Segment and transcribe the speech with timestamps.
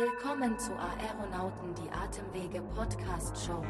[0.00, 3.62] Willkommen zu Aeronauten die Atemwege Podcast Show.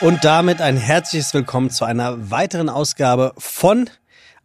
[0.00, 3.90] Und damit ein herzliches Willkommen zu einer weiteren Ausgabe von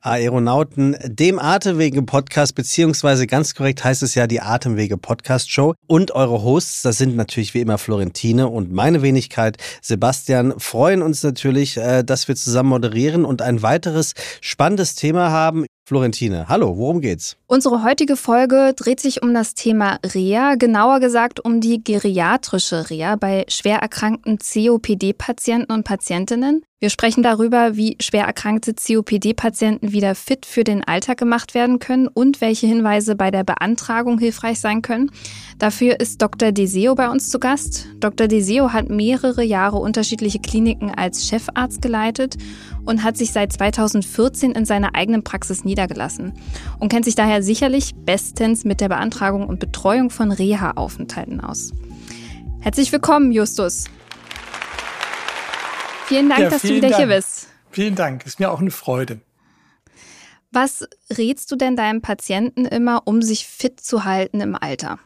[0.01, 5.75] Aeronauten, dem Atemwege-Podcast, beziehungsweise ganz korrekt heißt es ja die Atemwege-Podcast-Show.
[5.87, 11.23] Und eure Hosts, das sind natürlich wie immer Florentine und meine Wenigkeit Sebastian, freuen uns
[11.23, 15.65] natürlich, äh, dass wir zusammen moderieren und ein weiteres spannendes Thema haben.
[15.91, 17.35] Florentine, hallo, worum geht's?
[17.47, 23.17] Unsere heutige Folge dreht sich um das Thema Reha, genauer gesagt um die geriatrische Reha
[23.17, 26.61] bei schwer erkrankten COPD-Patienten und Patientinnen.
[26.79, 32.07] Wir sprechen darüber, wie schwer erkrankte COPD-Patienten wieder fit für den Alltag gemacht werden können
[32.07, 35.11] und welche Hinweise bei der Beantragung hilfreich sein können.
[35.59, 36.51] Dafür ist Dr.
[36.51, 37.87] Deseo bei uns zu Gast.
[37.99, 38.27] Dr.
[38.27, 42.37] Deseo hat mehrere Jahre unterschiedliche Kliniken als Chefarzt geleitet
[42.83, 45.80] und hat sich seit 2014 in seiner eigenen Praxis niedergelassen
[46.79, 51.71] und kennt sich daher sicherlich bestens mit der Beantragung und Betreuung von Reha-Aufenthalten aus.
[52.59, 53.85] Herzlich willkommen, Justus.
[56.05, 57.07] Vielen Dank, ja, dass vielen du wieder Dank.
[57.07, 57.47] hier bist.
[57.71, 59.21] Vielen Dank, ist mir auch eine Freude.
[60.51, 64.99] Was rätst du denn deinem Patienten immer, um sich fit zu halten im Alter?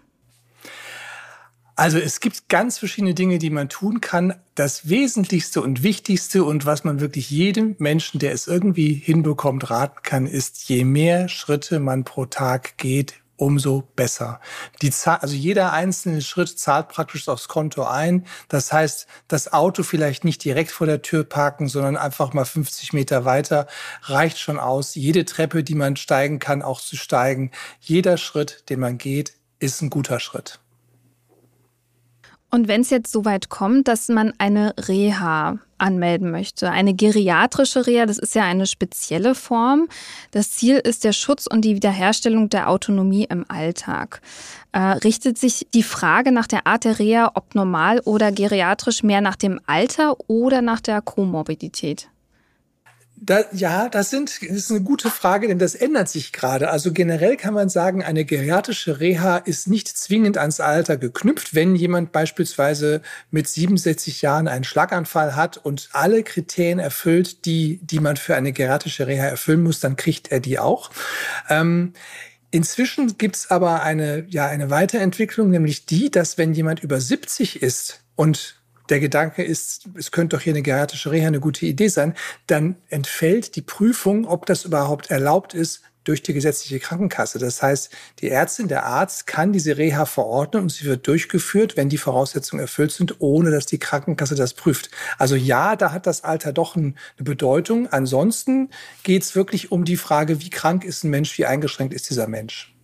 [1.78, 4.34] Also es gibt ganz verschiedene Dinge, die man tun kann.
[4.56, 10.00] Das Wesentlichste und Wichtigste und was man wirklich jedem Menschen, der es irgendwie hinbekommt, raten
[10.02, 14.40] kann, ist, je mehr Schritte man pro Tag geht, umso besser.
[14.82, 18.26] Die Zahl, also jeder einzelne Schritt zahlt praktisch aufs Konto ein.
[18.48, 22.94] Das heißt, das Auto vielleicht nicht direkt vor der Tür parken, sondern einfach mal 50
[22.94, 23.68] Meter weiter
[24.04, 24.96] reicht schon aus.
[24.96, 27.52] Jede Treppe, die man steigen kann, auch zu steigen.
[27.82, 30.62] Jeder Schritt, den man geht, ist ein guter Schritt.
[32.56, 37.86] Und wenn es jetzt so weit kommt, dass man eine Reha anmelden möchte, eine geriatrische
[37.86, 39.90] Reha, das ist ja eine spezielle Form.
[40.32, 44.22] Das Ziel ist der Schutz und die Wiederherstellung der Autonomie im Alltag.
[44.72, 49.20] Äh, richtet sich die Frage nach der Art der Reha, ob normal oder geriatrisch, mehr
[49.20, 52.08] nach dem Alter oder nach der Komorbidität?
[53.26, 56.70] Da, ja, das, sind, das ist eine gute Frage, denn das ändert sich gerade.
[56.70, 61.56] Also generell kann man sagen, eine geriatrische Reha ist nicht zwingend ans Alter geknüpft.
[61.56, 68.00] Wenn jemand beispielsweise mit 67 Jahren einen Schlaganfall hat und alle Kriterien erfüllt, die, die
[68.00, 70.92] man für eine geriatrische Reha erfüllen muss, dann kriegt er die auch.
[71.50, 71.94] Ähm,
[72.52, 78.00] Inzwischen gibt's aber eine, ja, eine Weiterentwicklung, nämlich die, dass wenn jemand über 70 ist
[78.16, 82.14] und der Gedanke ist, es könnte doch hier eine geriatrische Reha eine gute Idee sein,
[82.48, 87.40] dann entfällt die Prüfung, ob das überhaupt erlaubt ist, durch die gesetzliche Krankenkasse.
[87.40, 91.90] Das heißt, die Ärztin, der Arzt kann diese Reha verordnen und sie wird durchgeführt, wenn
[91.90, 94.92] die Voraussetzungen erfüllt sind, ohne dass die Krankenkasse das prüft.
[95.18, 97.88] Also ja, da hat das Alter doch eine Bedeutung.
[97.88, 98.70] Ansonsten
[99.04, 102.28] geht es wirklich um die Frage, wie krank ist ein Mensch, wie eingeschränkt ist dieser
[102.28, 102.75] Mensch.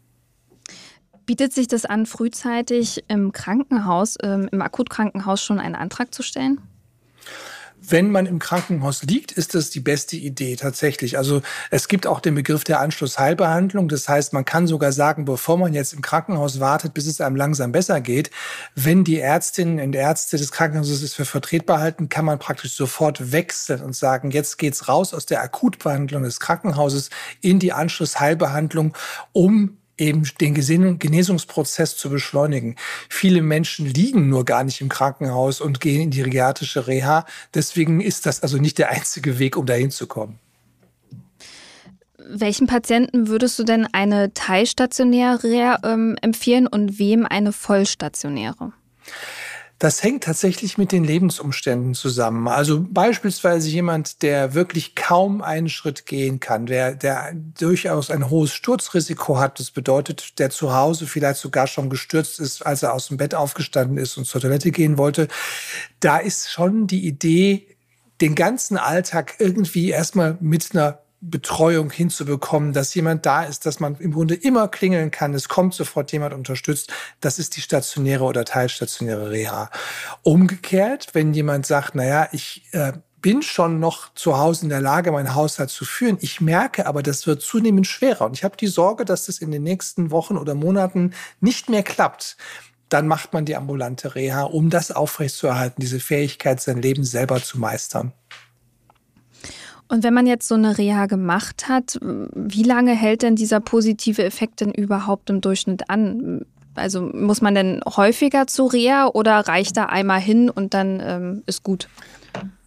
[1.32, 6.60] Bietet sich das an, frühzeitig im Krankenhaus, ähm, im Akutkrankenhaus schon einen Antrag zu stellen?
[7.80, 11.18] Wenn man im Krankenhaus liegt, ist das die beste Idee tatsächlich.
[11.18, 13.88] Also es gibt auch den Begriff der Anschlussheilbehandlung.
[13.88, 17.38] Das heißt, man kann sogar sagen, bevor man jetzt im Krankenhaus wartet, bis es einem
[17.38, 18.30] langsam besser geht,
[18.76, 23.32] wenn die Ärztinnen und Ärzte des Krankenhauses es für vertretbar halten, kann man praktisch sofort
[23.32, 27.10] wechseln und sagen, jetzt geht's raus aus der Akutbehandlung des Krankenhauses
[27.40, 28.98] in die Anschlussheilbehandlung,
[29.32, 30.56] um eben den
[31.00, 32.76] Genesungsprozess zu beschleunigen.
[33.08, 37.26] Viele Menschen liegen nur gar nicht im Krankenhaus und gehen in die geriatrische Reha.
[37.54, 40.40] Deswegen ist das also nicht der einzige Weg, um dahin zu kommen.
[42.18, 48.74] Welchen Patienten würdest du denn eine teilstationäre ähm, empfehlen und wem eine vollstationäre?
[49.82, 52.48] Das hängt tatsächlich mit den Lebensumständen zusammen.
[52.48, 58.54] Also beispielsweise jemand, der wirklich kaum einen Schritt gehen kann, der, der durchaus ein hohes
[58.54, 59.60] Sturzrisiko hat.
[59.60, 63.34] Das bedeutet, der zu Hause vielleicht sogar schon gestürzt ist, als er aus dem Bett
[63.34, 65.28] aufgestanden ist und zur Toilette gehen wollte.
[66.00, 67.66] Da ist schon die Idee,
[68.22, 73.96] den ganzen Alltag irgendwie erstmal mit einer Betreuung hinzubekommen, dass jemand da ist, dass man
[73.98, 76.92] im Grunde immer klingeln kann, es kommt sofort jemand unterstützt.
[77.20, 79.70] Das ist die stationäre oder teilstationäre Reha.
[80.24, 85.12] Umgekehrt, wenn jemand sagt, naja, ich äh, bin schon noch zu Hause in der Lage,
[85.12, 86.18] meinen Haushalt zu führen.
[86.22, 88.26] Ich merke aber, das wird zunehmend schwerer.
[88.26, 91.84] Und ich habe die Sorge, dass das in den nächsten Wochen oder Monaten nicht mehr
[91.84, 92.36] klappt.
[92.90, 97.60] Dann macht man die ambulante Reha, um das aufrechtzuerhalten, diese Fähigkeit, sein Leben selber zu
[97.60, 98.12] meistern.
[99.92, 104.24] Und wenn man jetzt so eine Reha gemacht hat, wie lange hält denn dieser positive
[104.24, 106.46] Effekt denn überhaupt im Durchschnitt an?
[106.76, 111.44] Also muss man denn häufiger zu Reha oder reicht da einmal hin und dann ähm,
[111.46, 111.90] ist gut?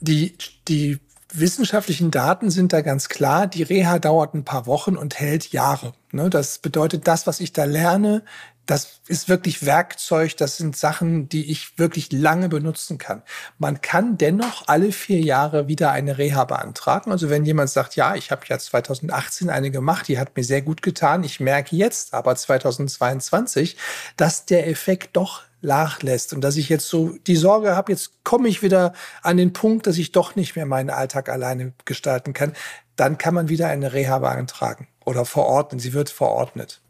[0.00, 0.36] Die,
[0.68, 0.98] die
[1.32, 3.46] wissenschaftlichen Daten sind da ganz klar.
[3.46, 5.94] Die Reha dauert ein paar Wochen und hält Jahre.
[6.12, 6.28] Ne?
[6.28, 8.22] Das bedeutet, das, was ich da lerne,
[8.66, 13.22] das ist wirklich Werkzeug, das sind Sachen, die ich wirklich lange benutzen kann.
[13.58, 17.12] Man kann dennoch alle vier Jahre wieder eine Reha beantragen.
[17.12, 20.62] Also wenn jemand sagt, ja, ich habe ja 2018 eine gemacht, die hat mir sehr
[20.62, 23.76] gut getan, ich merke jetzt aber 2022,
[24.16, 28.48] dass der Effekt doch nachlässt und dass ich jetzt so die Sorge habe, jetzt komme
[28.48, 32.52] ich wieder an den Punkt, dass ich doch nicht mehr meinen Alltag alleine gestalten kann,
[32.96, 35.80] dann kann man wieder eine Reha beantragen oder verordnen.
[35.80, 36.80] Sie wird verordnet.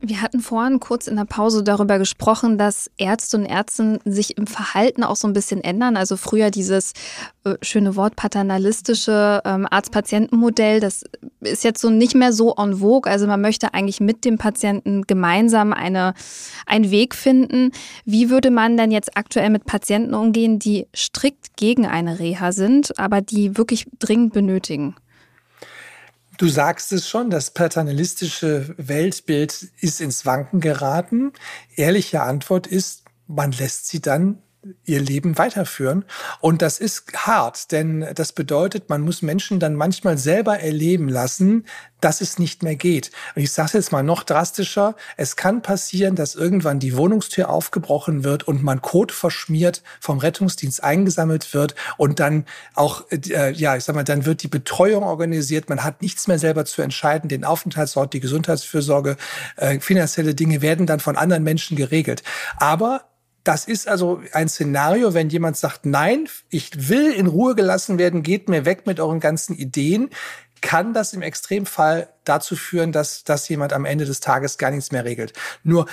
[0.00, 4.46] Wir hatten vorhin kurz in der Pause darüber gesprochen, dass Ärzte und Ärzte sich im
[4.46, 5.96] Verhalten auch so ein bisschen ändern.
[5.96, 6.92] Also früher dieses
[7.44, 11.04] äh, schöne Wort paternalistische ähm, Arzt-Patienten-Modell, das
[11.40, 13.10] ist jetzt so nicht mehr so en vogue.
[13.10, 16.14] Also man möchte eigentlich mit dem Patienten gemeinsam eine,
[16.64, 17.72] einen Weg finden.
[18.04, 22.96] Wie würde man denn jetzt aktuell mit Patienten umgehen, die strikt gegen eine Reha sind,
[23.00, 24.94] aber die wirklich dringend benötigen?
[26.38, 31.32] Du sagst es schon, das paternalistische Weltbild ist ins Wanken geraten.
[31.74, 34.40] Ehrliche Antwort ist, man lässt sie dann
[34.84, 36.04] ihr Leben weiterführen.
[36.40, 41.64] Und das ist hart, denn das bedeutet, man muss Menschen dann manchmal selber erleben lassen,
[42.00, 43.10] dass es nicht mehr geht.
[43.34, 48.24] Und ich sage jetzt mal noch drastischer, es kann passieren, dass irgendwann die Wohnungstür aufgebrochen
[48.24, 52.44] wird und man Kot verschmiert vom Rettungsdienst eingesammelt wird und dann
[52.74, 56.38] auch, äh, ja, ich sag mal, dann wird die Betreuung organisiert, man hat nichts mehr
[56.38, 59.16] selber zu entscheiden, den Aufenthaltsort, die Gesundheitsfürsorge,
[59.56, 62.22] äh, finanzielle Dinge werden dann von anderen Menschen geregelt.
[62.58, 63.07] Aber
[63.44, 68.22] das ist also ein Szenario, wenn jemand sagt, nein, ich will in Ruhe gelassen werden,
[68.22, 70.10] geht mir weg mit euren ganzen Ideen,
[70.60, 74.92] kann das im Extremfall dazu führen, dass, dass jemand am Ende des Tages gar nichts
[74.92, 75.32] mehr regelt.
[75.62, 75.86] Nur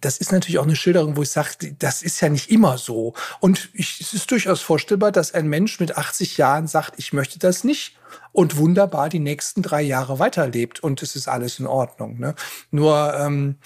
[0.00, 3.14] das ist natürlich auch eine Schilderung, wo ich sage, das ist ja nicht immer so.
[3.40, 7.38] Und ich, es ist durchaus vorstellbar, dass ein Mensch mit 80 Jahren sagt, ich möchte
[7.38, 7.96] das nicht
[8.32, 12.18] und wunderbar die nächsten drei Jahre weiterlebt und es ist alles in Ordnung.
[12.18, 12.34] Ne?
[12.70, 13.56] Nur, ähm,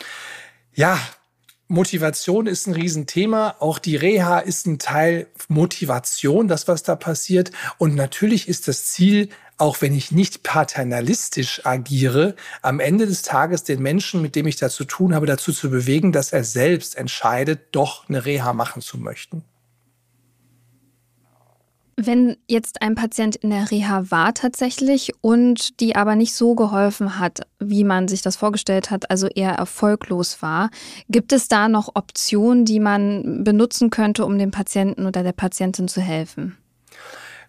[0.73, 0.99] ja,
[1.71, 3.55] Motivation ist ein Riesenthema.
[3.61, 7.53] Auch die Reha ist ein Teil Motivation, das, was da passiert.
[7.79, 13.63] Und natürlich ist das Ziel, auch wenn ich nicht paternalistisch agiere, am Ende des Tages
[13.63, 16.97] den Menschen, mit dem ich da zu tun habe, dazu zu bewegen, dass er selbst
[16.97, 19.45] entscheidet, doch eine Reha machen zu möchten.
[22.03, 27.19] Wenn jetzt ein Patient in der Reha war tatsächlich und die aber nicht so geholfen
[27.19, 30.71] hat, wie man sich das vorgestellt hat, also eher erfolglos war,
[31.11, 35.89] gibt es da noch Optionen, die man benutzen könnte, um dem Patienten oder der Patientin
[35.89, 36.57] zu helfen?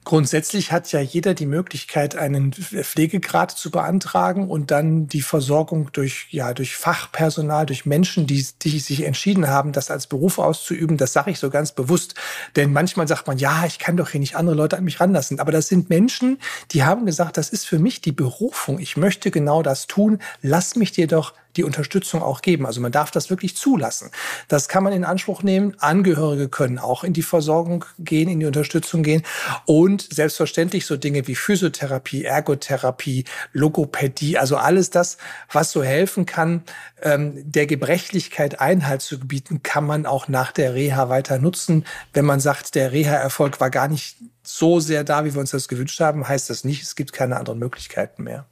[0.03, 6.25] Grundsätzlich hat ja jeder die Möglichkeit, einen Pflegegrad zu beantragen und dann die Versorgung durch,
[6.31, 10.97] ja, durch Fachpersonal, durch Menschen, die, die sich entschieden haben, das als Beruf auszuüben.
[10.97, 12.15] Das sage ich so ganz bewusst.
[12.55, 15.39] Denn manchmal sagt man, ja, ich kann doch hier nicht andere Leute an mich ranlassen.
[15.39, 16.39] Aber das sind Menschen,
[16.71, 18.79] die haben gesagt, das ist für mich die Berufung.
[18.79, 20.17] Ich möchte genau das tun.
[20.41, 22.65] Lass mich dir doch die Unterstützung auch geben.
[22.65, 24.11] Also man darf das wirklich zulassen.
[24.47, 25.75] Das kann man in Anspruch nehmen.
[25.79, 29.23] Angehörige können auch in die Versorgung gehen, in die Unterstützung gehen.
[29.65, 35.17] Und selbstverständlich so Dinge wie Physiotherapie, Ergotherapie, Logopädie, also alles das,
[35.51, 36.63] was so helfen kann,
[37.01, 41.85] ähm, der Gebrechlichkeit Einhalt zu gebieten, kann man auch nach der Reha weiter nutzen.
[42.13, 45.67] Wenn man sagt, der Reha-Erfolg war gar nicht so sehr da, wie wir uns das
[45.67, 48.45] gewünscht haben, heißt das nicht, es gibt keine anderen Möglichkeiten mehr.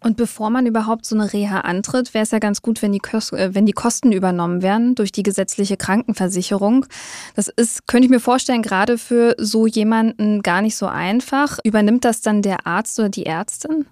[0.00, 3.00] Und bevor man überhaupt so eine Reha antritt, wäre es ja ganz gut, wenn die,
[3.32, 6.86] äh, wenn die Kosten übernommen werden durch die gesetzliche Krankenversicherung.
[7.34, 11.58] Das ist, könnte ich mir vorstellen, gerade für so jemanden gar nicht so einfach.
[11.64, 13.86] Übernimmt das dann der Arzt oder die Ärztin?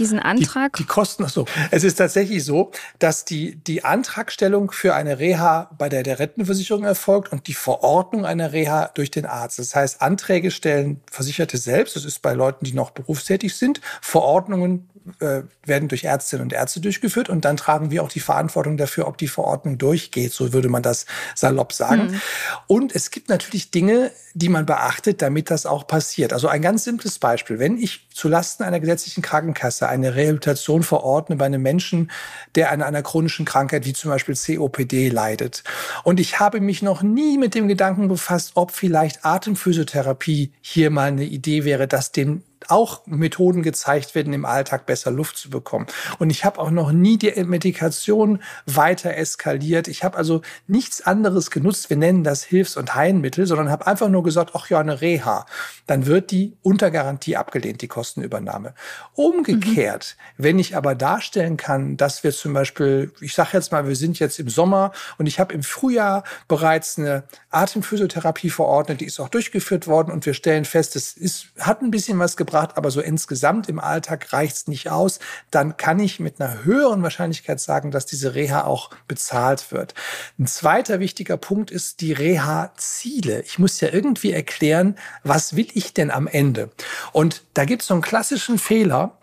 [0.00, 0.72] Diesen Antrag?
[0.72, 1.44] Die, die Kosten, so.
[1.70, 6.84] Es ist tatsächlich so, dass die, die Antragstellung für eine Reha bei der, der Rentenversicherung
[6.84, 9.58] erfolgt und die Verordnung einer Reha durch den Arzt.
[9.58, 11.94] Das heißt, Anträge stellen Versicherte selbst.
[11.96, 13.80] Das ist bei Leuten, die noch berufstätig sind.
[14.00, 14.88] Verordnungen
[15.20, 19.06] äh, werden durch Ärztinnen und Ärzte durchgeführt und dann tragen wir auch die Verantwortung dafür,
[19.06, 20.32] ob die Verordnung durchgeht.
[20.32, 22.08] So würde man das salopp sagen.
[22.08, 22.20] Mhm.
[22.66, 26.32] Und es gibt natürlich Dinge, die man beachtet, damit das auch passiert.
[26.32, 27.58] Also ein ganz simples Beispiel.
[27.58, 32.10] Wenn ich zulasten einer gesetzlichen Krankenkasse eine Rehabilitation verordne bei einem Menschen,
[32.54, 35.64] der an einer chronischen Krankheit wie zum Beispiel COPD leidet.
[36.04, 41.08] Und ich habe mich noch nie mit dem Gedanken befasst, ob vielleicht Atemphysiotherapie hier mal
[41.08, 45.86] eine Idee wäre, das dem auch Methoden gezeigt werden, im Alltag besser Luft zu bekommen.
[46.18, 49.88] Und ich habe auch noch nie die Medikation weiter eskaliert.
[49.88, 51.90] Ich habe also nichts anderes genutzt.
[51.90, 55.46] Wir nennen das Hilfs- und Heilmittel, sondern habe einfach nur gesagt, ach ja, eine Reha.
[55.86, 58.74] Dann wird die unter Garantie abgelehnt, die Kostenübernahme.
[59.14, 60.44] Umgekehrt, mhm.
[60.44, 64.18] wenn ich aber darstellen kann, dass wir zum Beispiel, ich sage jetzt mal, wir sind
[64.18, 69.28] jetzt im Sommer und ich habe im Frühjahr bereits eine Atemphysiotherapie verordnet, die ist auch
[69.28, 72.90] durchgeführt worden und wir stellen fest, es ist, hat ein bisschen was gebracht gebracht, aber
[72.90, 77.60] so insgesamt im Alltag reicht es nicht aus, dann kann ich mit einer höheren Wahrscheinlichkeit
[77.60, 79.94] sagen, dass diese Reha auch bezahlt wird.
[80.38, 83.42] Ein zweiter wichtiger Punkt ist die Reha-Ziele.
[83.42, 86.70] Ich muss ja irgendwie erklären, was will ich denn am Ende?
[87.12, 89.16] Und da gibt es so einen klassischen Fehler.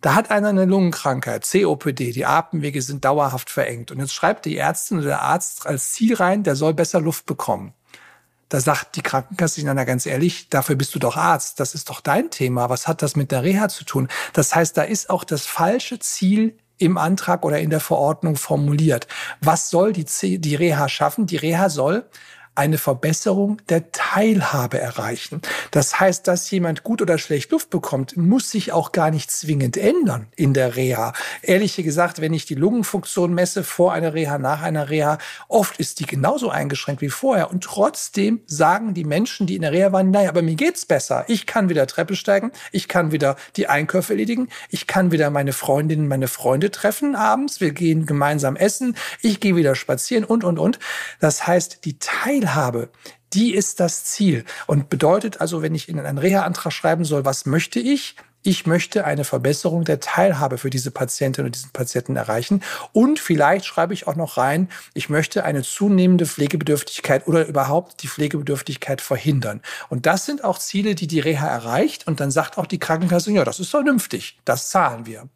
[0.00, 3.90] Da hat einer eine Lungenkrankheit, COPD, die Atemwege sind dauerhaft verengt.
[3.90, 7.26] Und jetzt schreibt die Ärztin oder der Arzt als Ziel rein, der soll besser Luft
[7.26, 7.72] bekommen.
[8.48, 11.58] Da sagt die Krankenkasse na ganz ehrlich, dafür bist du doch Arzt.
[11.58, 12.70] Das ist doch dein Thema.
[12.70, 14.08] Was hat das mit der Reha zu tun?
[14.32, 19.08] Das heißt, da ist auch das falsche Ziel im Antrag oder in der Verordnung formuliert.
[19.40, 20.06] Was soll die,
[20.38, 21.26] die Reha schaffen?
[21.26, 22.08] Die Reha soll
[22.56, 25.42] eine Verbesserung der Teilhabe erreichen.
[25.70, 29.76] Das heißt, dass jemand gut oder schlecht Luft bekommt, muss sich auch gar nicht zwingend
[29.76, 31.12] ändern in der Reha.
[31.42, 36.00] Ehrlich gesagt, wenn ich die Lungenfunktion messe vor einer Reha, nach einer Reha, oft ist
[36.00, 37.50] die genauso eingeschränkt wie vorher.
[37.50, 41.24] Und trotzdem sagen die Menschen, die in der Reha waren, naja, aber mir geht's besser.
[41.28, 45.52] Ich kann wieder Treppe steigen, ich kann wieder die Einkäufe erledigen, ich kann wieder meine
[45.52, 50.58] Freundinnen, meine Freunde treffen abends, wir gehen gemeinsam essen, ich gehe wieder spazieren und, und,
[50.58, 50.78] und.
[51.20, 52.90] Das heißt, die Teilhabe Teilhabe,
[53.32, 57.44] die ist das Ziel und bedeutet also, wenn ich in einen Reha-Antrag schreiben soll, was
[57.44, 58.14] möchte ich?
[58.42, 62.62] Ich möchte eine Verbesserung der Teilhabe für diese Patientin und diesen Patienten erreichen.
[62.92, 68.08] Und vielleicht schreibe ich auch noch rein, ich möchte eine zunehmende Pflegebedürftigkeit oder überhaupt die
[68.08, 69.60] Pflegebedürftigkeit verhindern.
[69.88, 72.06] Und das sind auch Ziele, die die Reha erreicht.
[72.06, 75.28] Und dann sagt auch die Krankenkasse, ja, das ist vernünftig, das zahlen wir.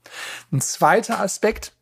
[0.52, 1.72] Ein zweiter Aspekt,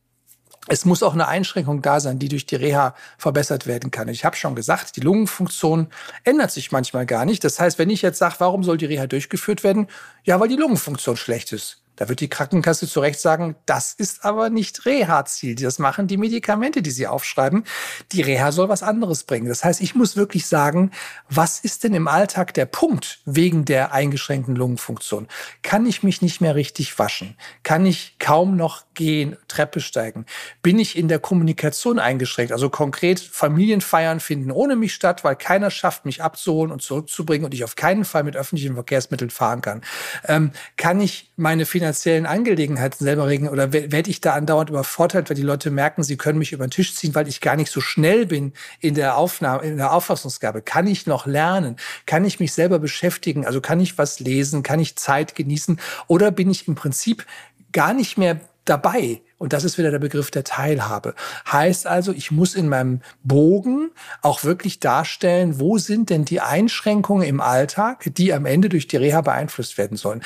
[0.68, 4.08] es muss auch eine Einschränkung da sein, die durch die Reha verbessert werden kann.
[4.08, 5.88] Ich habe schon gesagt, die Lungenfunktion
[6.24, 7.42] ändert sich manchmal gar nicht.
[7.42, 9.88] Das heißt, wenn ich jetzt sage, warum soll die Reha durchgeführt werden?
[10.24, 11.82] Ja, weil die Lungenfunktion schlecht ist.
[11.98, 15.56] Da wird die Krankenkasse zu Recht sagen, das ist aber nicht Reha-Ziel.
[15.56, 17.64] Das machen die Medikamente, die sie aufschreiben.
[18.12, 19.48] Die Reha soll was anderes bringen.
[19.48, 20.92] Das heißt, ich muss wirklich sagen,
[21.28, 25.26] was ist denn im Alltag der Punkt wegen der eingeschränkten Lungenfunktion?
[25.62, 27.36] Kann ich mich nicht mehr richtig waschen?
[27.64, 30.24] Kann ich kaum noch gehen, Treppe steigen?
[30.62, 32.52] Bin ich in der Kommunikation eingeschränkt?
[32.52, 37.54] Also konkret, Familienfeiern finden ohne mich statt, weil keiner schafft, mich abzuholen und zurückzubringen und
[37.54, 39.82] ich auf keinen Fall mit öffentlichen Verkehrsmitteln fahren kann.
[40.28, 45.30] Ähm, kann ich meine Finanzierung finanziellen Angelegenheiten selber regeln oder werde ich da andauernd überfordert,
[45.30, 47.72] weil die Leute merken, sie können mich über den Tisch ziehen, weil ich gar nicht
[47.72, 50.60] so schnell bin in der Aufnahme, in der Auffassungsgabe.
[50.60, 51.76] Kann ich noch lernen?
[52.04, 53.46] Kann ich mich selber beschäftigen?
[53.46, 54.62] Also kann ich was lesen?
[54.62, 55.80] Kann ich Zeit genießen?
[56.08, 57.24] Oder bin ich im Prinzip
[57.72, 59.22] gar nicht mehr dabei.
[59.38, 61.14] Und das ist wieder der Begriff der Teilhabe.
[61.50, 63.90] Heißt also, ich muss in meinem Bogen
[64.20, 68.96] auch wirklich darstellen, wo sind denn die Einschränkungen im Alltag, die am Ende durch die
[68.96, 70.22] Reha beeinflusst werden sollen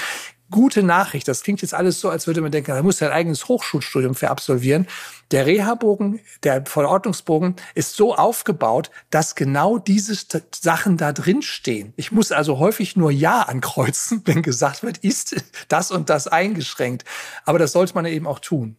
[0.53, 1.27] gute Nachricht.
[1.27, 4.15] Das klingt jetzt alles so, als würde man denken, da muss er ein eigenes Hochschulstudium
[4.15, 4.87] für absolvieren.
[5.33, 10.15] Der Reha-Bogen, der Verordnungsbogen ist so aufgebaut, dass genau diese
[10.55, 11.93] Sachen da drin stehen.
[11.97, 17.05] Ich muss also häufig nur Ja ankreuzen, wenn gesagt wird, ist das und das eingeschränkt.
[17.45, 18.77] Aber das sollte man eben auch tun.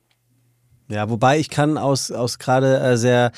[0.93, 3.31] Ja, wobei ich kann aus, aus gerade äh, sehr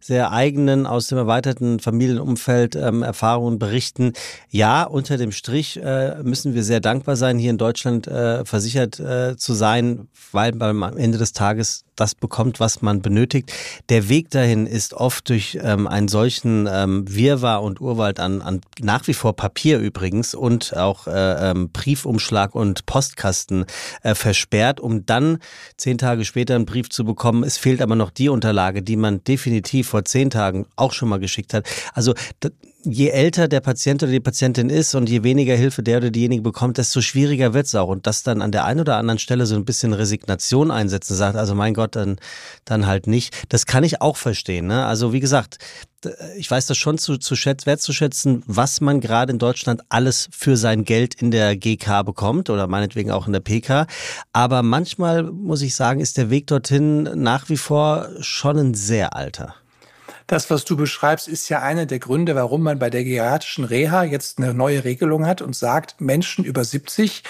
[0.00, 4.14] sehr eigenen, aus dem erweiterten Familienumfeld ähm, Erfahrungen berichten.
[4.48, 8.98] Ja, unter dem Strich äh, müssen wir sehr dankbar sein, hier in Deutschland äh, versichert
[8.98, 13.52] äh, zu sein, weil man am Ende des Tages das bekommt, was man benötigt.
[13.88, 18.60] Der Weg dahin ist oft durch ähm, einen solchen ähm, Wirrwarr und Urwald an, an
[18.80, 23.66] nach wie vor Papier übrigens und auch äh, ähm, Briefumschlag und Postkasten
[24.02, 25.38] äh, versperrt, um dann
[25.76, 27.44] zehn Tage später einen Brief zu bekommen.
[27.44, 31.20] Es fehlt aber noch die Unterlage, die man definitiv vor zehn Tagen auch schon mal
[31.20, 31.68] geschickt hat.
[31.92, 32.14] Also
[32.84, 36.42] je älter der Patient oder die Patientin ist und je weniger Hilfe der oder diejenige
[36.42, 37.88] bekommt, desto schwieriger wird es auch.
[37.88, 41.36] Und das dann an der einen oder anderen Stelle so ein bisschen Resignation einsetzen, sagt,
[41.36, 42.16] also mein Gott, dann,
[42.64, 43.36] dann halt nicht.
[43.48, 44.66] Das kann ich auch verstehen.
[44.66, 44.86] Ne?
[44.86, 45.58] Also wie gesagt,
[46.36, 50.56] ich weiß das schon zu, zu schätzen, wertzuschätzen, was man gerade in Deutschland alles für
[50.56, 53.86] sein Geld in der GK bekommt oder meinetwegen auch in der PK.
[54.32, 59.14] Aber manchmal, muss ich sagen, ist der Weg dorthin nach wie vor schon ein sehr
[59.14, 59.54] alter.
[60.30, 64.04] Das, was du beschreibst, ist ja einer der Gründe, warum man bei der geriatrischen Reha
[64.04, 67.24] jetzt eine neue Regelung hat und sagt, Menschen über 70,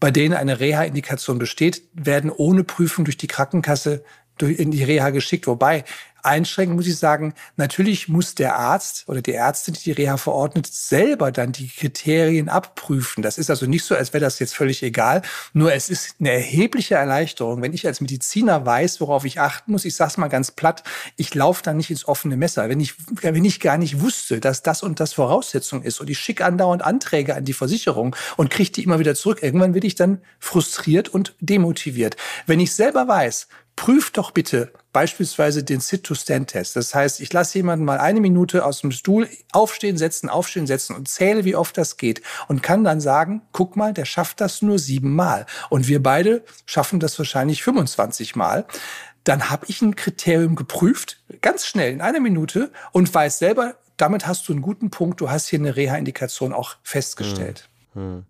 [0.00, 4.02] bei denen eine Reha-Indikation besteht, werden ohne Prüfung durch die Krankenkasse
[4.46, 5.46] in die Reha geschickt.
[5.46, 5.84] Wobei
[6.22, 10.66] einschränken, muss ich sagen, natürlich muss der Arzt oder die Ärztin, die die Reha verordnet,
[10.66, 13.22] selber dann die Kriterien abprüfen.
[13.22, 15.22] Das ist also nicht so, als wäre das jetzt völlig egal.
[15.52, 19.84] Nur es ist eine erhebliche Erleichterung, wenn ich als Mediziner weiß, worauf ich achten muss.
[19.84, 20.82] Ich sage es mal ganz platt,
[21.16, 22.68] ich laufe dann nicht ins offene Messer.
[22.68, 26.18] Wenn ich, wenn ich gar nicht wusste, dass das und das Voraussetzung ist und ich
[26.18, 29.94] schicke andauernd Anträge an die Versicherung und kriege die immer wieder zurück, irgendwann werde ich
[29.94, 32.16] dann frustriert und demotiviert.
[32.46, 36.76] Wenn ich selber weiß, prüft doch bitte beispielsweise den Sit-to-Stand-Test.
[36.76, 40.94] Das heißt, ich lasse jemanden mal eine Minute aus dem Stuhl aufstehen, setzen, aufstehen, setzen
[40.94, 44.62] und zähle, wie oft das geht und kann dann sagen, guck mal, der schafft das
[44.62, 48.66] nur sieben Mal und wir beide schaffen das wahrscheinlich 25 Mal.
[49.24, 54.26] Dann habe ich ein Kriterium geprüft, ganz schnell in einer Minute und weiß selber, damit
[54.26, 57.68] hast du einen guten Punkt, du hast hier eine Reha-Indikation auch festgestellt.
[57.94, 58.02] Hm.
[58.02, 58.26] Hm.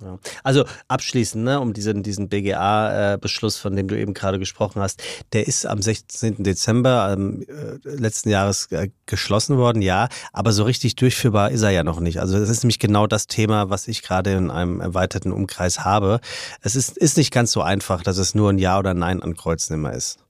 [0.00, 0.18] Ja.
[0.42, 5.46] Also abschließend, ne, um diesen, diesen BGA-Beschluss, von dem du eben gerade gesprochen hast, der
[5.46, 6.42] ist am 16.
[6.42, 11.70] Dezember ähm, äh, letzten Jahres äh, geschlossen worden, ja, aber so richtig durchführbar ist er
[11.70, 12.20] ja noch nicht.
[12.20, 16.20] Also das ist nämlich genau das Thema, was ich gerade in einem erweiterten Umkreis habe.
[16.60, 19.74] Es ist, ist nicht ganz so einfach, dass es nur ein Ja oder Nein ankreuzen
[19.74, 20.23] immer ist.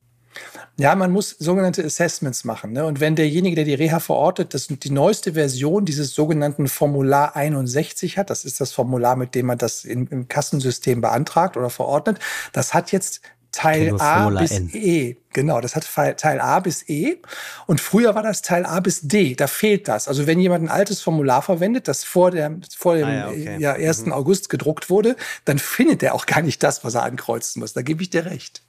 [0.76, 2.72] Ja, man muss sogenannte Assessments machen.
[2.72, 2.84] Ne?
[2.84, 8.18] Und wenn derjenige, der die Reha verortet, das die neueste Version dieses sogenannten Formular 61
[8.18, 12.18] hat, das ist das Formular, mit dem man das in, im Kassensystem beantragt oder verordnet,
[12.52, 13.20] das hat jetzt
[13.54, 14.70] Teil A bis N.
[14.72, 15.16] E.
[15.32, 15.86] Genau, das hat
[16.18, 17.18] Teil A bis E.
[17.66, 19.36] Und früher war das Teil A bis D.
[19.36, 20.08] Da fehlt das.
[20.08, 23.56] Also wenn jemand ein altes Formular verwendet, das vor, der, vor dem ah, ja, okay.
[23.60, 24.06] ja, 1.
[24.06, 24.12] Mhm.
[24.12, 25.14] August gedruckt wurde,
[25.44, 27.74] dann findet er auch gar nicht das, was er ankreuzen muss.
[27.74, 28.63] Da gebe ich dir recht.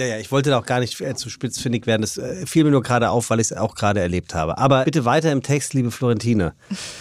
[0.00, 2.00] Ja, ja, ich wollte da auch gar nicht äh, zu spitzfindig werden.
[2.00, 4.56] Das äh, fiel mir nur gerade auf, weil ich es auch gerade erlebt habe.
[4.56, 6.54] Aber bitte weiter im Text, liebe Florentine.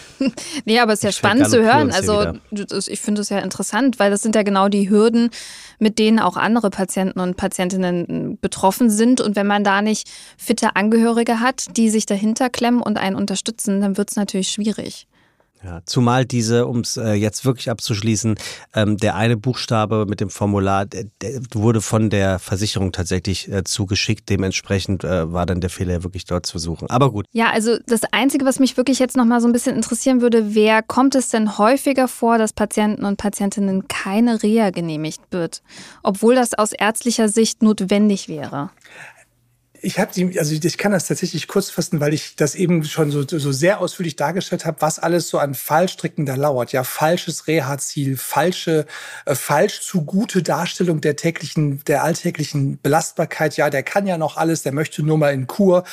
[0.65, 1.91] nee, aber es ist ja spannend zu hören.
[1.91, 5.29] Also ich finde es ja interessant, weil das sind ja genau die Hürden,
[5.79, 9.21] mit denen auch andere Patienten und Patientinnen betroffen sind.
[9.21, 13.79] Und wenn man da nicht fitte Angehörige hat, die sich dahinter klemmen und einen unterstützen,
[13.79, 15.07] dann wird es natürlich schwierig.
[15.61, 18.35] Ja, zumal diese, um es äh, jetzt wirklich abzuschließen,
[18.75, 23.65] ähm, der eine Buchstabe mit dem Formular, der, der wurde von der Versicherung tatsächlich äh,
[23.65, 24.29] zugeschickt.
[24.29, 26.89] Dementsprechend äh, war dann der Fehler wirklich dort zu suchen.
[26.89, 27.25] Aber gut.
[27.33, 30.81] Ja, also das Einzige, was mich wirklich jetzt nochmal so ein bisschen interessieren würde, wer
[30.81, 35.61] kommt es denn häufiger vor, dass Patienten und Patientinnen keine Reha genehmigt wird,
[36.03, 38.69] obwohl das aus ärztlicher Sicht notwendig wäre?
[39.81, 43.11] Ich habe die, also ich kann das tatsächlich kurz fassen, weil ich das eben schon
[43.11, 46.71] so, so sehr ausführlich dargestellt habe, was alles so an Fallstricken da lauert.
[46.71, 48.85] Ja, falsches Reha-Ziel, falsche,
[49.25, 53.57] äh, falsch zu gute Darstellung der täglichen, der alltäglichen Belastbarkeit.
[53.57, 55.83] Ja, der kann ja noch alles, der möchte nur mal in Kur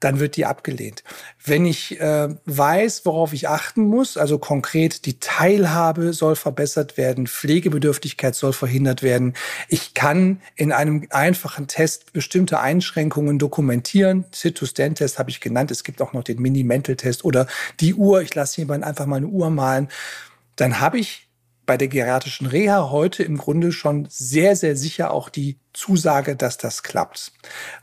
[0.00, 1.02] dann wird die abgelehnt.
[1.44, 7.26] Wenn ich äh, weiß, worauf ich achten muss, also konkret die Teilhabe soll verbessert werden,
[7.26, 9.34] Pflegebedürftigkeit soll verhindert werden,
[9.68, 14.24] ich kann in einem einfachen Test bestimmte Einschränkungen dokumentieren.
[14.30, 15.70] Sit-to-Stand-Test habe ich genannt.
[15.70, 17.46] Es gibt auch noch den Mini-Mental-Test oder
[17.80, 18.22] die Uhr.
[18.22, 19.88] Ich lasse jemanden einfach mal eine Uhr malen.
[20.56, 21.28] Dann habe ich
[21.66, 26.58] bei der geriatrischen Reha heute im Grunde schon sehr, sehr sicher auch die Zusage, dass
[26.58, 27.32] das klappt.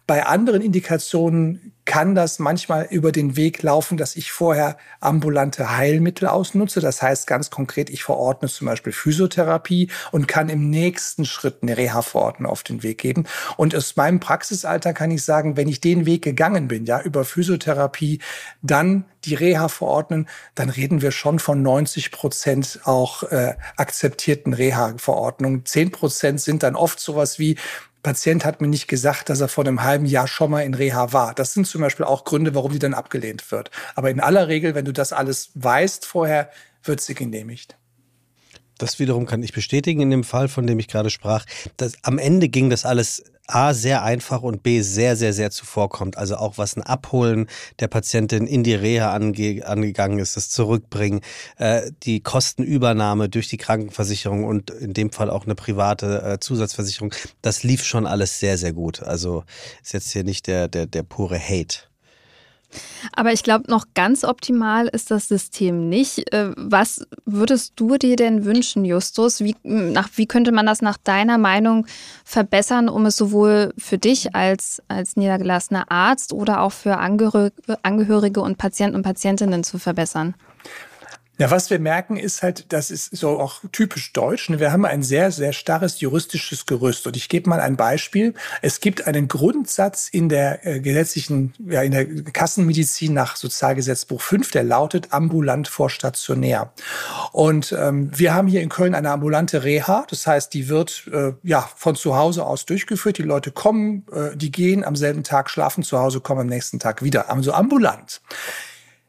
[0.07, 6.27] Bei anderen Indikationen kann das manchmal über den Weg laufen, dass ich vorher ambulante Heilmittel
[6.27, 6.81] ausnutze.
[6.81, 11.77] Das heißt ganz konkret, ich verordne zum Beispiel Physiotherapie und kann im nächsten Schritt eine
[11.77, 13.25] Reha-Verordnung auf den Weg geben.
[13.55, 17.23] Und aus meinem Praxisalter kann ich sagen, wenn ich den Weg gegangen bin, ja, über
[17.23, 18.19] Physiotherapie,
[18.63, 25.65] dann die Reha verordnen, dann reden wir schon von 90 Prozent auch äh, akzeptierten Reha-Verordnungen.
[25.65, 27.57] 10 Prozent sind dann oft sowas wie,
[28.05, 31.11] Patient hat mir nicht gesagt, dass er vor einem halben Jahr schon mal in Reha
[31.11, 31.33] war.
[31.33, 33.71] Das sind zum Beispiel auch Gründe, warum die dann abgelehnt wird.
[33.95, 36.51] Aber in aller Regel, wenn du das alles weißt vorher,
[36.83, 37.77] wird sie genehmigt.
[38.77, 41.45] Das wiederum kann ich bestätigen in dem Fall, von dem ich gerade sprach.
[41.77, 46.17] Dass am Ende ging das alles A sehr einfach und B sehr, sehr, sehr zuvorkommt.
[46.17, 47.47] Also auch was ein Abholen
[47.79, 51.21] der Patientin in die Reha ange angegangen ist, das Zurückbringen,
[51.57, 57.13] äh, die Kostenübernahme durch die Krankenversicherung und in dem Fall auch eine private äh, Zusatzversicherung,
[57.41, 59.03] das lief schon alles sehr, sehr gut.
[59.03, 59.43] Also
[59.83, 61.79] ist jetzt hier nicht der, der, der pure Hate.
[63.13, 66.33] Aber ich glaube, noch ganz optimal ist das System nicht.
[66.33, 69.41] Äh, was würdest du dir denn wünschen, Justus?
[69.41, 71.85] Wie, nach, wie könnte man das nach deiner Meinung
[72.23, 78.57] verbessern, um es sowohl für dich als, als niedergelassener Arzt oder auch für Angehörige und
[78.57, 80.35] Patienten und Patientinnen zu verbessern?
[81.37, 84.49] Ja, was wir merken, ist halt, das ist so auch typisch deutsch.
[84.49, 84.61] Ne?
[84.61, 87.07] Wir haben ein sehr, sehr starres juristisches Gerüst.
[87.07, 88.33] Und ich gebe mal ein Beispiel.
[88.61, 94.51] Es gibt einen Grundsatz in der äh, gesetzlichen, ja, in der Kassenmedizin nach Sozialgesetzbuch 5,
[94.51, 96.71] der lautet ambulant vor stationär.
[97.33, 100.05] Und ähm, wir haben hier in Köln eine ambulante Reha.
[100.09, 103.17] Das heißt, die wird äh, ja von zu Hause aus durchgeführt.
[103.17, 106.79] Die Leute kommen, äh, die gehen am selben Tag, schlafen zu Hause, kommen am nächsten
[106.79, 107.29] Tag wieder.
[107.29, 108.21] Also ambulant.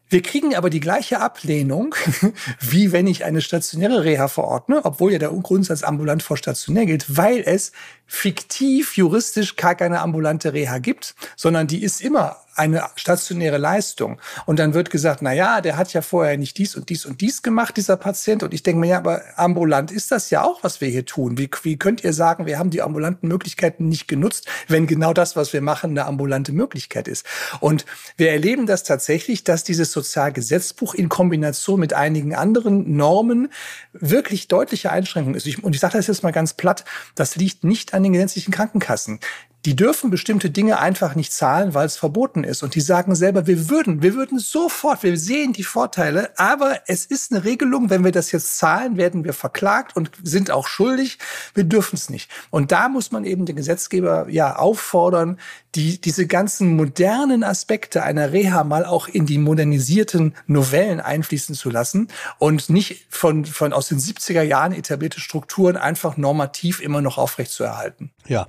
[0.09, 1.95] Wir kriegen aber die gleiche Ablehnung,
[2.61, 7.17] wie wenn ich eine stationäre Reha verordne, obwohl ja der Grundsatz ambulant vor stationär gilt,
[7.17, 7.73] weil es
[8.07, 14.19] fiktiv juristisch gar keine ambulante Reha gibt, sondern die ist immer eine stationäre Leistung.
[14.47, 17.21] Und dann wird gesagt, na ja, der hat ja vorher nicht dies und dies und
[17.21, 18.43] dies gemacht, dieser Patient.
[18.43, 21.37] Und ich denke mir, ja, aber ambulant ist das ja auch, was wir hier tun.
[21.37, 25.37] Wie, wie könnt ihr sagen, wir haben die ambulanten Möglichkeiten nicht genutzt, wenn genau das,
[25.37, 27.27] was wir machen, eine ambulante Möglichkeit ist?
[27.61, 27.85] Und
[28.17, 33.53] wir erleben das tatsächlich, dass dieses Sozialgesetzbuch in Kombination mit einigen anderen Normen
[33.93, 35.47] wirklich deutliche Einschränkungen ist.
[35.63, 39.19] und ich sage das jetzt mal ganz platt, das liegt nicht an den gesetzlichen Krankenkassen
[39.67, 42.63] die dürfen bestimmte Dinge einfach nicht zahlen, weil es verboten ist.
[42.63, 47.05] Und die sagen selber, wir würden, wir würden sofort, wir sehen die Vorteile, aber es
[47.05, 51.19] ist eine Regelung, wenn wir das jetzt zahlen, werden wir verklagt und sind auch schuldig.
[51.53, 52.31] Wir dürfen es nicht.
[52.51, 55.41] Und da muss man eben den Gesetzgeber ja auffordern,
[55.75, 61.71] die, diese ganzen modernen Aspekte einer Reha mal auch in die modernisierten Novellen einfließen zu
[61.71, 62.07] lassen
[62.39, 68.13] und nicht von, von aus den 70er Jahren etablierte Strukturen einfach normativ immer noch aufrechtzuerhalten.
[68.29, 68.47] Ja,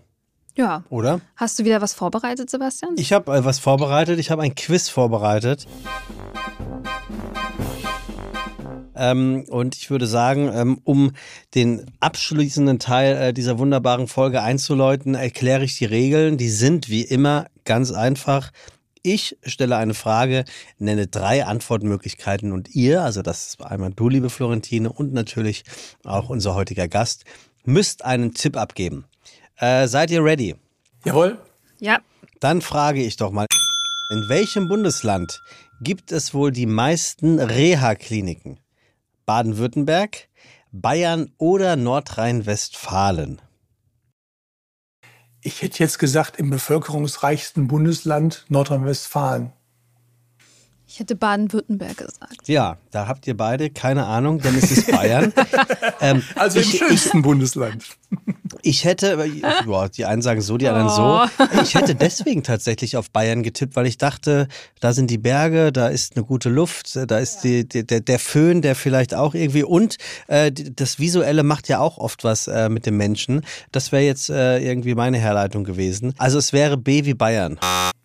[0.58, 0.84] ja.
[0.90, 1.22] Oder?
[1.36, 2.96] Hast du wieder was vorbereitet, Sebastian?
[2.98, 4.20] Ich habe äh, was vorbereitet.
[4.20, 5.68] Ich habe ein Quiz vorbereitet.
[8.96, 11.12] Ähm, und ich würde sagen, ähm, um
[11.54, 16.38] den abschließenden Teil äh, dieser wunderbaren Folge einzuläuten, erkläre ich die Regeln.
[16.38, 18.52] Die sind wie immer ganz einfach.
[19.04, 20.44] Ich stelle eine Frage,
[20.80, 25.64] nenne drei Antwortmöglichkeiten und ihr, also das ist einmal du, liebe Florentine, und natürlich
[26.04, 27.24] auch unser heutiger Gast,
[27.64, 29.06] müsst einen Tipp abgeben.
[29.60, 30.56] Äh, seid ihr ready?
[31.04, 31.40] Jawohl.
[31.80, 32.00] Ja.
[32.40, 33.48] Dann frage ich doch mal,
[34.10, 35.42] in welchem Bundesland
[35.82, 38.60] gibt es wohl die meisten Reha-Kliniken?
[39.26, 40.30] Baden-Württemberg,
[40.72, 43.42] Bayern oder Nordrhein-Westfalen?
[45.42, 49.54] Ich hätte jetzt gesagt, im bevölkerungsreichsten Bundesland Nordrhein-Westfalen.
[50.90, 52.48] Ich hätte Baden-Württemberg gesagt.
[52.48, 55.34] Ja, da habt ihr beide keine Ahnung, denn es ist Bayern.
[56.00, 57.86] ähm, also ich, im schönsten ich, Bundesland.
[58.62, 59.30] Ich hätte,
[59.66, 61.26] boah, die einen sagen so, die anderen oh.
[61.38, 61.62] so.
[61.62, 64.48] Ich hätte deswegen tatsächlich auf Bayern getippt, weil ich dachte,
[64.80, 67.50] da sind die Berge, da ist eine gute Luft, da ist ja.
[67.50, 71.80] die, die, der, der Föhn, der vielleicht auch irgendwie und äh, das Visuelle macht ja
[71.80, 73.42] auch oft was äh, mit dem Menschen.
[73.72, 76.14] Das wäre jetzt äh, irgendwie meine Herleitung gewesen.
[76.18, 77.60] Also es wäre B wie Bayern.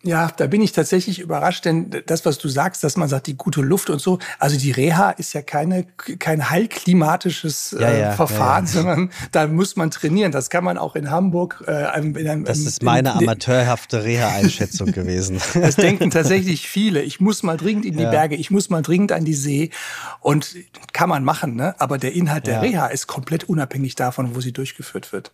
[0.05, 3.37] Ja, da bin ich tatsächlich überrascht, denn das, was du sagst, dass man sagt, die
[3.37, 5.85] gute Luft und so, also die Reha ist ja keine,
[6.19, 10.31] kein heilklimatisches äh, ja, Verfahren, ja, sondern da muss man trainieren.
[10.31, 11.63] Das kann man auch in Hamburg.
[11.67, 15.39] Äh, in einem, das ist meine in, amateurhafte Reha-Einschätzung gewesen.
[15.53, 17.01] Das denken tatsächlich viele.
[17.01, 19.69] Ich muss mal dringend in die Berge, ich muss mal dringend an die See
[20.19, 20.55] und
[20.91, 21.75] kann man machen, ne?
[21.79, 25.31] Aber der Inhalt der Reha ist komplett unabhängig davon, wo sie durchgeführt wird.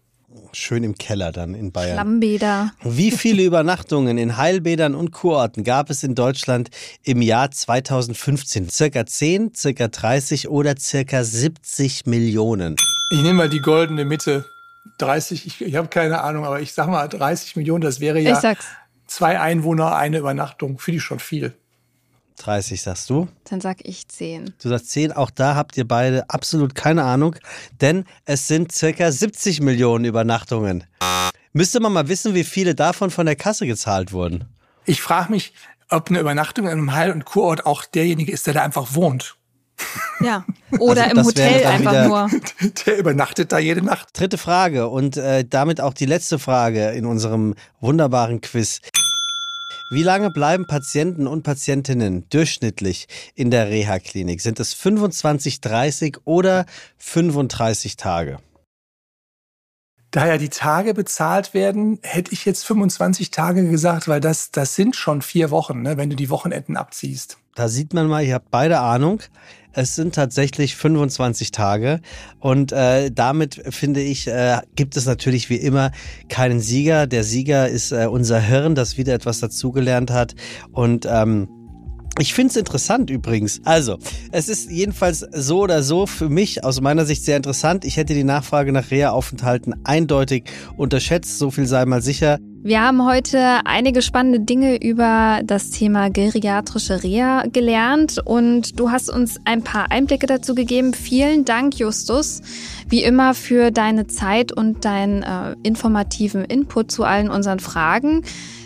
[0.51, 1.95] Schön im Keller dann in Bayern.
[1.95, 2.71] Schlammbäder.
[2.83, 6.69] Wie viele Übernachtungen in Heilbädern und Kurorten gab es in Deutschland
[7.03, 8.69] im Jahr 2015?
[8.69, 12.75] Circa 10, circa 30 oder circa 70 Millionen?
[13.11, 14.45] Ich nehme mal die goldene Mitte.
[14.99, 18.39] 30, ich, ich habe keine Ahnung, aber ich sag mal 30 Millionen, das wäre ja
[19.07, 20.77] zwei Einwohner, eine Übernachtung.
[20.77, 21.53] Finde ich schon viel.
[22.37, 23.27] 30 sagst du.
[23.49, 24.53] Dann sag ich 10.
[24.61, 27.35] Du sagst 10, auch da habt ihr beide absolut keine Ahnung,
[27.81, 30.85] denn es sind circa 70 Millionen Übernachtungen.
[31.51, 34.45] Müsste man mal wissen, wie viele davon von der Kasse gezahlt wurden.
[34.85, 35.53] Ich frage mich,
[35.89, 39.35] ob eine Übernachtung in einem Heil- und Kurort auch derjenige ist, der da einfach wohnt.
[40.21, 40.45] Ja,
[40.79, 42.29] oder also im Hotel einfach nur.
[42.85, 44.09] Der übernachtet da jede Nacht.
[44.13, 48.81] Dritte Frage und äh, damit auch die letzte Frage in unserem wunderbaren Quiz.
[49.91, 54.39] Wie lange bleiben Patienten und Patientinnen durchschnittlich in der Reha-Klinik?
[54.39, 58.37] Sind es 25, 30 oder 35 Tage?
[60.11, 64.75] Da ja die Tage bezahlt werden, hätte ich jetzt 25 Tage gesagt, weil das, das
[64.75, 67.37] sind schon vier Wochen, ne, wenn du die Wochenenden abziehst.
[67.55, 69.21] Da sieht man mal, ihr habt beide Ahnung.
[69.73, 72.01] Es sind tatsächlich 25 Tage
[72.39, 75.91] und äh, damit finde ich, äh, gibt es natürlich wie immer
[76.27, 77.05] keinen Sieger.
[77.05, 80.35] Der Sieger ist äh, unser Hirn, das wieder etwas dazugelernt hat
[80.71, 81.47] und ähm,
[82.19, 83.61] ich finde es interessant übrigens.
[83.63, 83.97] Also,
[84.31, 87.85] es ist jedenfalls so oder so für mich aus meiner Sicht sehr interessant.
[87.85, 90.43] Ich hätte die Nachfrage nach Reha-Aufenthalten eindeutig
[90.75, 92.39] unterschätzt, so viel sei mal sicher.
[92.61, 99.09] Wir haben heute einige spannende Dinge über das Thema geriatrische Reha gelernt und du hast
[99.09, 100.93] uns ein paar Einblicke dazu gegeben.
[100.93, 102.41] Vielen Dank, Justus,
[102.89, 108.23] wie immer für deine Zeit und deinen äh, informativen Input zu allen unseren Fragen.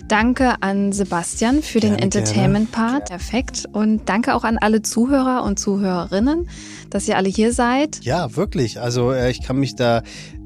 [0.07, 3.09] Danke an Sebastian für gerne, den Entertainment-Part.
[3.09, 3.65] Perfekt.
[3.71, 6.49] Und danke auch an alle Zuhörer und Zuhörerinnen,
[6.89, 8.03] dass ihr alle hier seid.
[8.03, 8.81] Ja, wirklich.
[8.81, 10.01] Also äh, ich kann mich da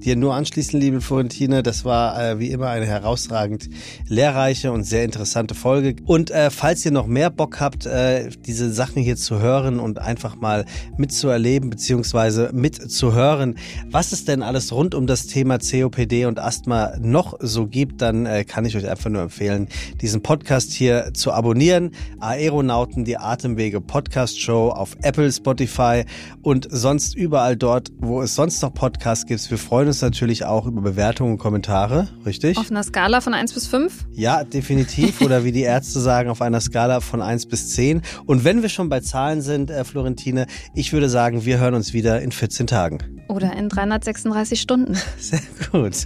[0.07, 1.63] dir nur anschließen, liebe Florentine.
[1.63, 3.69] Das war äh, wie immer eine herausragend
[4.07, 6.01] lehrreiche und sehr interessante Folge.
[6.05, 9.99] Und äh, falls ihr noch mehr Bock habt, äh, diese Sachen hier zu hören und
[9.99, 10.65] einfach mal
[10.95, 13.57] mitzuerleben beziehungsweise mitzuhören,
[13.91, 18.25] was es denn alles rund um das Thema COPD und Asthma noch so gibt, dann
[18.25, 19.67] äh, kann ich euch einfach nur empfehlen,
[19.99, 21.91] diesen Podcast hier zu abonnieren.
[22.21, 26.05] Aeronauten, die Atemwege Podcast Show auf Apple, Spotify
[26.43, 29.51] und sonst überall dort, wo es sonst noch Podcasts gibt.
[29.51, 32.57] Wir freuen uns uns natürlich auch über Bewertungen und Kommentare, richtig?
[32.57, 34.05] Auf einer Skala von 1 bis 5?
[34.13, 35.21] Ja, definitiv.
[35.25, 38.03] Oder wie die Ärzte sagen, auf einer Skala von 1 bis 10.
[38.25, 41.93] Und wenn wir schon bei Zahlen sind, äh, Florentine, ich würde sagen, wir hören uns
[41.93, 42.99] wieder in 14 Tagen.
[43.27, 44.95] Oder in 336 Stunden.
[45.17, 45.93] Sehr gut.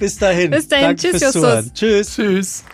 [0.00, 0.50] Bis dahin.
[0.50, 0.86] Bis dahin.
[0.86, 1.72] Danke Tschüss, Justus.
[1.72, 2.14] Tschüss.
[2.16, 2.64] Tschüss.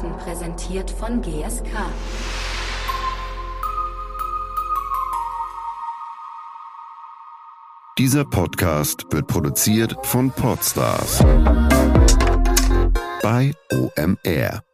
[0.00, 1.64] Aeronauten präsentiert von GSK.
[7.98, 11.18] Dieser Podcast wird produziert von Podstars
[13.22, 14.69] bei OMR.